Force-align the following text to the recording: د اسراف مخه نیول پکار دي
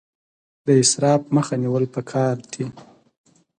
د 0.65 0.67
اسراف 0.81 1.21
مخه 1.35 1.55
نیول 1.63 1.85
پکار 1.95 2.35
دي 2.51 2.65